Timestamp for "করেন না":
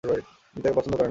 0.93-0.99